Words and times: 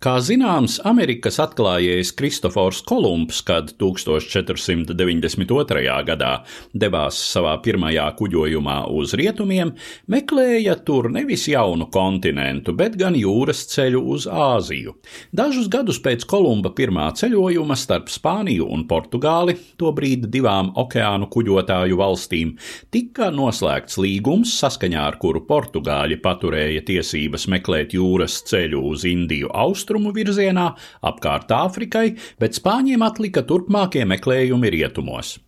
Kā 0.00 0.14
zināms, 0.24 0.78
Amerikas 0.88 1.36
atklājējs 1.42 2.14
Kristofors 2.16 2.78
Kolumbs, 2.88 3.42
kad 3.44 3.74
1492. 3.76 5.82
gadā 6.06 6.30
devās 6.72 7.18
savā 7.20 7.52
pirmajā 7.60 8.06
kuģojumā 8.16 8.88
uz 8.96 9.12
rietumiem, 9.20 9.74
meklēja 10.08 10.78
tur 10.88 11.10
nevis 11.12 11.44
jaunu 11.52 11.90
kontinentu, 11.92 12.72
bet 12.78 12.96
gan 12.96 13.12
jūras 13.12 13.60
ceļu 13.74 14.00
uz 14.14 14.24
Āziju. 14.24 14.94
Dažus 15.36 15.68
gadus 15.68 16.00
pēc 16.00 16.24
Kolumba 16.32 16.72
pirmā 16.72 17.10
ceļojuma 17.20 17.76
starp 17.76 18.08
Spāniju 18.08 18.70
un 18.72 18.88
Portugāli, 18.88 19.52
tobrīd 19.76 20.30
divām 20.32 20.72
okeānu 20.80 21.28
kuģotāju 21.28 22.00
valstīm, 22.00 22.56
tika 22.88 23.28
noslēgts 23.36 24.00
līgums, 24.00 24.56
saskaņā 24.64 25.04
ar 25.10 25.20
kuru 25.20 25.44
Portugāļi 25.44 26.22
paturēja 26.24 26.88
tiesības 26.88 27.44
meklēt 27.52 27.92
jūras 28.00 28.40
ceļu 28.48 28.80
uz 28.94 29.04
Indiju 29.12 29.52
austrumu 29.52 29.89
austrumu 29.90 30.14
virzienā, 30.14 30.70
apkārt 31.02 31.50
Āfrikai, 31.50 32.16
bet 32.38 32.54
spāņiem 32.54 33.02
atlika 33.02 33.42
turpmākie 33.42 34.06
meklējumi 34.06 34.70
rietumos. 34.70 35.38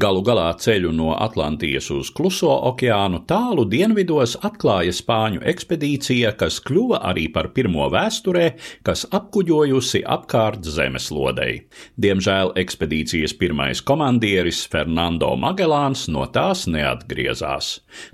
Galu 0.00 0.22
galā 0.24 0.46
ceļu 0.56 0.88
no 0.96 1.10
Atlantijas 1.20 1.90
uz 1.92 2.08
Kluso 2.16 2.48
okeānu 2.70 3.18
tālu 3.28 3.66
dienvidos 3.68 4.38
atklāja 4.46 4.94
spāņu 4.96 5.42
ekspedīcija, 5.52 6.30
kas 6.40 6.56
kļuva 6.64 7.02
arī 7.10 7.26
par 7.34 7.50
pirmo 7.56 7.84
vēsturē, 7.92 8.46
kas 8.86 9.04
apkuģojusi 9.12 10.00
apkārt 10.16 10.64
zemeslodei. 10.64 11.54
Diemžēl 12.00 12.54
ekspedīcijas 12.62 13.36
pirmais 13.40 13.78
komandieris 13.84 14.62
Fernando 14.72 15.34
Magelāns 15.36 16.06
no 16.08 16.24
tās 16.32 16.64
neatgriezās. 16.70 17.66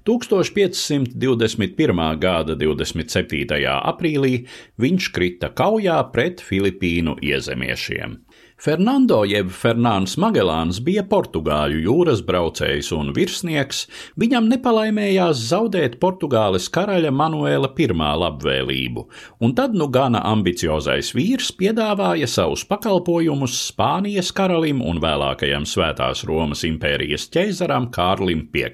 1521. 0.09 2.19
gada 2.27 2.59
27. 2.59 3.63
aprīlī 3.77 4.35
viņš 4.83 5.11
krita 5.15 5.55
kaujā 5.55 6.03
pret 6.11 6.43
Filipīnu 6.43 7.15
iezemiešiem. 7.23 8.26
Fernando 8.57 9.19
jeb 9.29 9.51
Fernāns 9.53 10.15
Magelāns 10.17 10.79
bija 10.81 11.03
portugāļu 11.05 11.77
jūras 11.85 12.23
braucējs 12.25 12.89
un 12.97 13.11
virsnieks, 13.13 13.83
viņam 14.17 14.47
nepalaimējās 14.49 15.43
zaudēt 15.51 15.99
Portugāles 16.01 16.71
karaļa 16.73 17.11
Manuēla 17.13 17.69
I 17.77 17.89
labvēlību, 17.93 19.05
un 19.45 19.53
tad 19.55 19.77
nu 19.77 19.91
gana 19.93 20.23
ambiciozais 20.25 21.13
vīrs 21.13 21.51
piedāvāja 21.53 22.25
savus 22.27 22.65
pakalpojumus 22.65 23.59
Spānijas 23.69 24.33
karalim 24.33 24.81
un 24.81 25.03
vēlākajam 25.05 25.69
Svētās 25.69 26.25
Romas 26.25 26.65
impērijas 26.65 27.29
ķeizaram 27.29 27.91
Kārlim 27.93 28.49
V. 28.57 28.73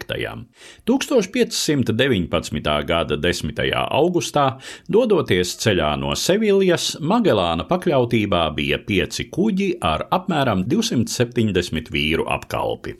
1519. 0.87 2.71
gada 2.87 3.19
10. 3.19 3.67
augustā, 3.91 4.47
dodoties 4.87 5.59
ceļā 5.59 5.97
no 5.99 6.15
Seviljas, 6.15 7.03
Magelāna 7.03 7.67
pakļautībā 7.67 8.47
bija 8.55 8.79
pieci 8.87 9.27
kuģi 9.27 9.72
ar 9.81 10.07
apmēram 10.13 10.65
270 10.69 11.91
vīru 11.95 12.27
apkalpi. 12.31 12.97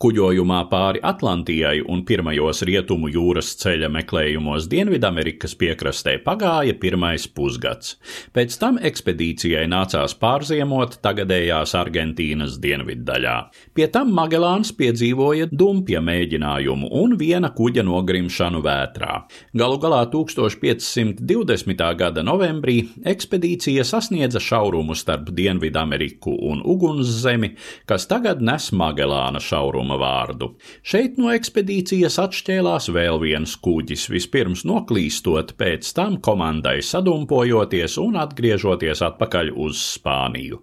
Kuģojumā 0.00 0.60
pāri 0.70 1.00
Atlantijai 1.02 1.80
un 1.90 2.04
pirmajos 2.06 2.62
rietumu 2.66 3.10
jūras 3.12 3.54
ceļa 3.60 3.90
meklējumos 3.92 4.68
Dienvidamerikas 4.70 5.56
piekrastē 5.58 6.16
pagāja 6.24 6.76
pirmais 6.80 7.26
pusgads. 7.28 7.96
Pēc 8.34 8.56
tam 8.60 8.78
ekspedīcijai 8.78 9.64
nācās 9.70 10.14
pārziemot 10.20 10.98
tagadējās 11.04 11.74
Argentīnas 11.78 12.58
dienviddaļā. 12.62 13.36
Pie 13.74 13.88
tam 13.92 14.12
Magelāns 14.14 14.72
piedzīvoja 14.78 15.50
dumpja 15.50 16.02
mēģinājumu 16.04 16.90
un 17.02 17.16
viena 17.20 17.50
kuģa 17.54 17.84
nogrimšanu 17.86 18.62
vētrā. 18.64 19.20
Galu 19.58 19.80
galā 19.82 20.04
1520. 20.12 21.84
gada 21.98 22.24
novembrī 22.26 22.80
ekspedīcija 23.14 23.84
sasniedza 23.86 24.42
šaurumu 24.42 24.94
starp 24.98 25.32
Dienvidameriku 25.34 26.13
Āfriku 26.14 26.34
un 26.50 26.62
Ugunszemi, 26.64 27.56
kas 27.86 28.06
tagad 28.06 28.40
nes 28.42 28.70
Magelāna 28.72 29.40
šauruma 29.40 29.96
vārdu. 29.98 30.54
Šeit 30.82 31.18
no 31.18 31.32
ekspedīcijas 31.32 32.18
atšķēlās 32.18 32.90
vēl 32.94 33.18
viens 33.20 33.56
kuģis, 33.56 34.08
vispirms 34.10 34.64
noklīstot, 34.64 35.56
pēc 35.58 35.92
tam 35.94 36.20
komandai 36.20 36.82
sadumpojoties 36.82 37.98
un 37.98 38.16
atgriežoties 38.16 39.02
atpakaļ 39.02 39.52
uz 39.56 39.82
Spāniju. 39.96 40.62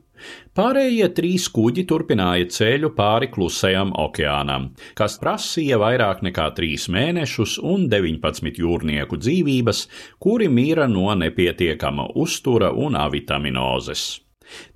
Pārējie 0.54 1.08
trīs 1.18 1.48
kuģi 1.50 1.88
turpināja 1.90 2.46
ceļu 2.54 2.92
pāri 2.94 3.32
klusajam 3.34 3.92
okeānam, 3.98 4.70
kas 4.94 5.18
prasīja 5.18 5.80
vairāk 5.82 6.22
nekā 6.22 6.52
trīs 6.54 6.88
mēnešus 6.94 7.58
un 7.58 7.90
19 7.90 8.62
jūrnieku 8.62 9.18
dzīvības, 9.18 9.88
kuri 10.22 10.48
mīra 10.48 10.88
no 10.88 11.10
nepietiekama 11.18 12.12
uztura 12.14 12.70
un 12.72 13.00
avitaminozes. 13.02 14.22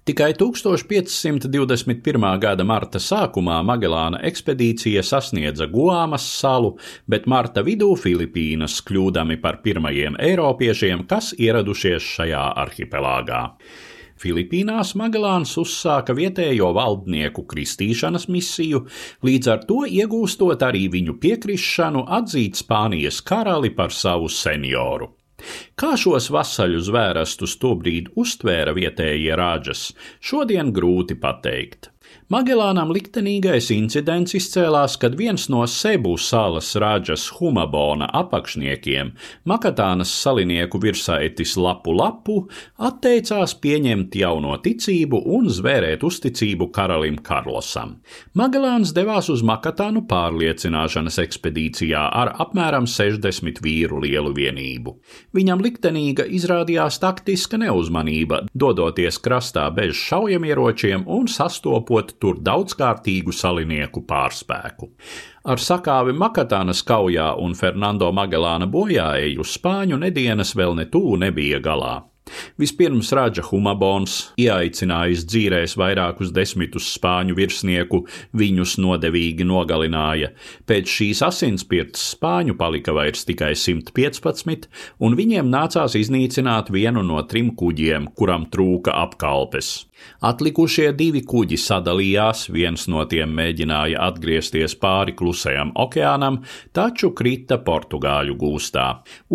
Tikai 0.06 0.36
1521. 0.38 2.26
gada 2.38 2.62
marta 2.62 3.00
sākumā 3.02 3.56
Magelāna 3.66 4.20
ekspedīcija 4.30 5.02
sasniedza 5.02 5.66
Guāmas 5.72 6.28
salu, 6.30 6.76
bet 7.10 7.26
marta 7.26 7.64
vidū 7.66 7.88
Filipīnas 7.98 8.76
kļūdami 8.86 9.40
par 9.42 9.58
pirmajiem 9.66 10.20
eiropiešiem, 10.28 11.08
kas 11.10 11.32
ieradušies 11.34 12.06
šajā 12.20 12.44
arhipelāgā. 12.68 13.42
Filipīnās 14.22 14.94
Magelāns 14.94 15.58
uzsāka 15.58 16.14
vietējo 16.14 16.70
valdnieku 16.78 17.42
kristīšanas 17.50 18.30
misiju, 18.30 18.86
līdz 19.26 19.54
ar 19.58 19.66
to 19.66 19.90
iegūstot 19.90 20.70
arī 20.70 20.86
viņu 21.00 21.18
piekrišanu 21.18 22.06
atzīt 22.22 22.62
Spānijas 22.62 23.26
karali 23.26 23.74
par 23.74 23.90
savu 23.90 24.30
senioru. 24.30 25.16
Kā 25.80 25.94
šos 26.00 26.30
vasaļu 26.34 26.84
zvērastus 26.88 27.58
tobrīd 27.62 28.14
uztvēra 28.20 28.76
vietējie 28.78 29.36
rāģas, 29.40 29.90
šodien 30.24 30.72
grūti 30.76 31.18
pateikt. 31.20 31.92
Magelānam 32.26 32.90
liktenīgais 32.90 33.68
incidents 33.70 34.34
izcēlās, 34.34 34.96
kad 34.98 35.14
viens 35.14 35.44
no 35.54 35.60
Sebu 35.70 36.16
salas 36.18 36.72
raģas 36.82 37.28
Humabona 37.38 38.08
apakšniekiem, 38.18 39.12
Makatānas 39.46 40.10
salinieku 40.24 40.82
virsaitis 40.82 41.54
Lapu 41.62 41.94
Lapu, 41.94 42.40
atteicās 42.82 43.54
pieņemt 43.62 44.18
jauno 44.18 44.56
ticību 44.58 45.20
un 45.38 45.52
zvērēt 45.54 46.02
uzticību 46.10 46.72
karalim 46.74 47.20
Karlosam. 47.22 48.00
Magelāns 48.34 48.96
devās 48.98 49.30
uz 49.30 49.46
Makatānu 49.46 50.08
pārliecināšanas 50.10 51.22
ekspedīcijā 51.28 52.08
ar 52.10 52.34
apmēram 52.42 52.90
60 52.90 53.62
vīru 53.62 54.02
lielu 54.02 54.34
vienību. 54.34 54.96
Viņam 55.38 55.62
liktenīga 55.62 56.26
izrādījās 56.26 56.98
taktiska 57.06 57.62
neuzmanība, 57.62 58.48
dodoties 58.58 59.22
krastā 59.22 59.70
bez 59.78 59.94
šaujamieročiem 60.08 61.06
un 61.06 61.30
sastopot 61.30 62.15
tur 62.20 62.40
daudzkārtīgu 62.42 63.34
salinieku 63.36 64.06
pārspēku. 64.08 64.90
Ar 65.46 65.62
sakāvi 65.62 66.16
Makatānas 66.18 66.82
kaujā 66.88 67.34
un 67.42 67.54
Fernando 67.56 68.12
Magelāna 68.16 68.68
bojāeju 68.72 69.46
Spāņu 69.46 70.00
nedienas 70.02 70.56
vēl 70.58 70.76
ne 70.80 70.90
tuvu 70.90 71.20
nebija 71.22 71.62
galā. 71.64 71.96
Vispirms 72.58 73.12
Raģa 73.16 73.44
Humabons, 73.50 74.16
ieaicinājis 74.42 75.26
dzīrēs 75.30 75.76
vairākus 75.78 76.32
desmitus 76.36 76.88
spāņu 76.96 77.36
virsnieku, 77.38 78.02
viņus 78.38 78.78
nodevīgi 78.82 79.46
nogalināja. 79.48 80.32
Pēc 80.66 80.90
šīs 80.98 81.22
asinspirts 81.28 82.10
spāņu 82.16 82.58
palika 82.60 82.96
vairs 82.96 83.28
tikai 83.30 83.54
115, 83.60 84.70
un 85.06 85.18
viņiem 85.20 85.52
nācās 85.52 85.98
iznīcināt 86.00 86.72
vienu 86.74 87.06
no 87.06 87.22
trim 87.30 87.54
kuģiem, 87.60 88.10
kuram 88.18 88.50
trūka 88.50 88.96
apkalpes. 89.06 89.76
Atlikušie 90.26 90.90
divi 90.98 91.22
kuģi 91.28 91.58
sadalījās, 91.62 92.46
viens 92.54 92.86
no 92.92 93.04
tiem 93.10 93.32
mēģināja 93.38 94.02
atgriezties 94.08 94.76
pāri 94.82 95.16
klusajam 95.18 95.72
okeānam, 95.86 96.42
taču 96.76 97.12
krita 97.18 97.58
portugāļu 97.66 98.36
gūstā. 98.40 98.88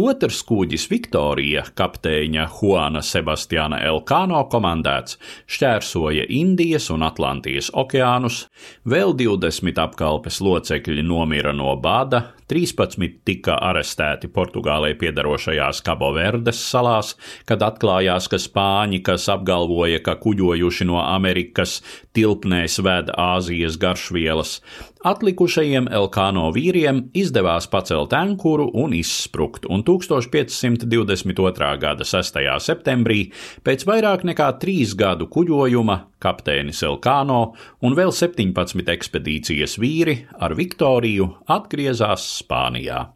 Otrs 0.09 0.43
kuģis 0.49 0.87
Viktorija, 0.93 1.65
kapteiņa 1.79 2.49
Juana 2.81 3.03
Sebastiana 3.05 3.77
Elkano 3.85 4.39
komandēts, 4.49 5.19
šķērsoja 5.53 6.25
Indijas 6.33 6.87
un 6.95 7.05
Atlantijas 7.05 7.69
okeānus, 7.77 8.47
vēl 8.89 9.13
20 9.19 9.77
apkalpes 9.83 10.41
locekļi 10.41 11.05
nomira 11.05 11.53
no 11.53 11.75
bada, 11.77 12.31
13 12.51 13.21
tika 13.29 13.59
arestēti 13.69 14.31
Portugālei 14.33 14.97
piedarošajās 14.99 15.83
Kabo 15.87 16.09
Verdes 16.17 16.63
salās, 16.71 17.13
kad 17.47 17.61
atklājās, 17.63 18.31
ka 18.33 18.41
spāņi, 18.41 19.03
kas 19.07 19.29
apgalvoja, 19.31 20.01
ka 20.03 20.17
kuģojuši 20.25 20.89
no 20.89 21.03
Amerikas, 21.05 21.79
tilpnēs 22.17 22.81
ved 22.83 23.13
Āzijas 23.13 23.77
garšvielas, 23.79 24.57
Atlikušajiem 25.01 25.87
Elkāno 25.97 26.51
vīriem 26.53 27.07
izdevās 27.17 27.65
pacelt 27.73 28.13
ankuru 28.13 28.67
un 28.83 28.93
izsprukt, 28.93 29.65
un 29.65 29.81
1522. 29.81 31.71
gada 31.81 32.05
6. 32.05 32.37
Septembrī, 32.71 33.21
pēc 33.67 33.85
vairāk 33.89 34.25
nekā 34.31 34.49
trīs 34.63 34.97
gadu 34.99 35.29
kuģojuma, 35.35 35.99
kapteinis 36.23 36.85
Elkāno 36.87 37.43
un 37.85 37.99
vēl 37.99 38.15
17 38.15 38.95
ekspedīcijas 38.95 39.77
vīri 39.83 40.21
ar 40.39 40.57
Viktoriju 40.59 41.33
atgriezās 41.51 42.31
Spānijā. 42.41 43.09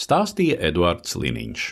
Stāstīja 0.00 0.56
Eduards 0.70 1.12
Liniņš. 1.20 1.68